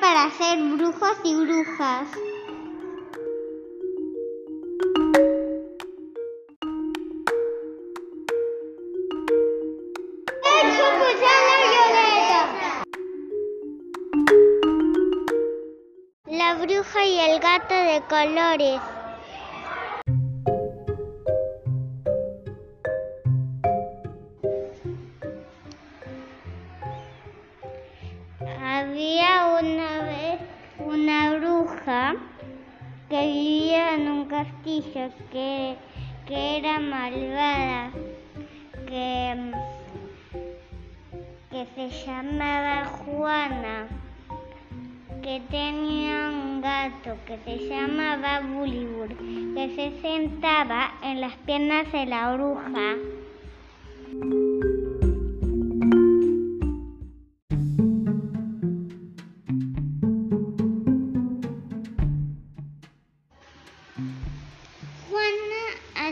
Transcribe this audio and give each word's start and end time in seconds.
para 0.00 0.30
ser 0.30 0.58
brujos 0.76 1.16
y 1.24 1.34
brujas. 1.34 2.08
La 16.26 16.54
bruja 16.54 17.04
y 17.04 17.20
el 17.20 17.40
gato 17.40 17.74
de 17.74 18.02
colores. 18.08 18.80
Había 28.66 29.23
que 33.14 33.26
vivía 33.28 33.94
en 33.94 34.10
un 34.10 34.24
castillo 34.24 35.08
que, 35.30 35.76
que 36.26 36.58
era 36.58 36.80
malvada, 36.80 37.92
que, 38.88 39.52
que 41.48 41.64
se 41.76 42.04
llamaba 42.04 42.86
Juana, 42.86 43.86
que 45.22 45.40
tenía 45.48 46.28
un 46.28 46.60
gato 46.60 47.16
que 47.24 47.38
se 47.44 47.68
llamaba 47.68 48.40
Bulibur, 48.40 49.10
que 49.54 49.72
se 49.76 50.00
sentaba 50.02 50.94
en 51.04 51.20
las 51.20 51.34
piernas 51.46 51.92
de 51.92 52.06
la 52.06 52.34
bruja. 52.34 52.96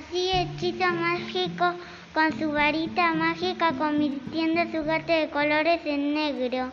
Hacía 0.00 0.42
hechizo 0.42 0.86
mágico 0.86 1.74
con 2.14 2.32
su 2.38 2.50
varita 2.52 3.12
mágica 3.14 3.72
convirtiendo 3.76 4.62
su 4.72 4.84
gato 4.84 5.12
de 5.12 5.28
colores 5.28 5.80
en 5.84 6.14
negro. 6.14 6.72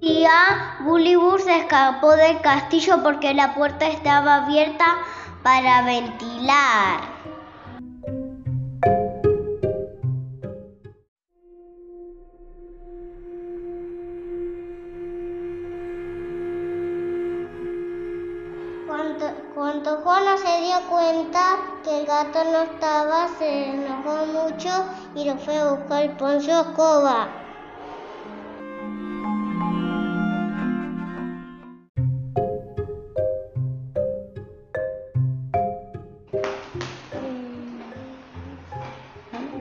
día, 0.00 0.76
Bulibur 0.80 1.40
se 1.40 1.56
escapó 1.58 2.16
del 2.16 2.40
castillo 2.40 3.02
porque 3.02 3.32
la 3.32 3.54
puerta 3.54 3.86
estaba 3.86 4.44
abierta 4.44 4.98
para 5.42 5.82
ventilar. 5.82 7.00
Cuando, 19.54 19.98
Juana 19.98 20.36
se 20.36 20.62
dio 20.62 20.74
cuenta 20.90 21.40
que 21.84 22.00
el 22.00 22.06
gato 22.06 22.42
no 22.42 22.62
estaba, 22.62 23.28
se 23.38 23.70
enojó 23.70 24.26
mucho 24.26 24.68
y 25.14 25.26
lo 25.26 25.36
fue 25.36 25.56
a 25.56 25.70
buscar 25.70 26.42
su 26.42 26.50
escoba. 26.50 27.28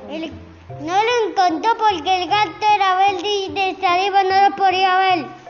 El- 0.09 0.31
no 0.81 0.93
lo 0.93 1.29
encontró 1.29 1.71
porque 1.77 2.23
el 2.23 2.29
gato 2.29 2.65
era 2.75 2.95
verde 2.95 3.27
y 3.27 3.53
de 3.53 3.85
arriba 3.85 4.23
no 4.23 4.49
lo 4.49 4.55
podía 4.55 4.97
ver. 4.97 5.42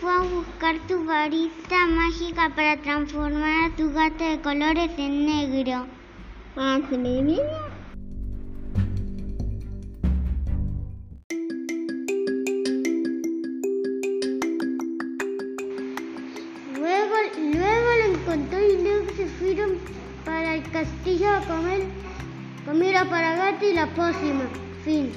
Fue 0.00 0.12
a 0.12 0.20
buscar 0.20 0.76
tu 0.86 1.04
varita 1.04 1.86
mágica 1.86 2.50
para 2.54 2.76
transformar 2.82 3.64
a 3.64 3.76
tu 3.76 3.92
gato 3.92 4.24
de 4.24 4.40
colores 4.40 4.90
en 4.98 5.26
negro. 5.26 5.86
Luego, 16.76 17.14
luego 17.36 17.88
lo 17.98 18.14
encontró 18.14 18.58
y 18.60 18.82
luego 18.82 19.06
se 19.16 19.26
fueron 19.26 19.78
para 20.24 20.54
el 20.54 20.62
castillo 20.70 21.30
a 21.30 21.40
comer 21.40 21.82
comida 22.64 23.04
para 23.08 23.36
gato 23.36 23.64
y 23.64 23.72
la 23.72 23.86
pócima. 23.94 24.44
Fin. 24.84 25.10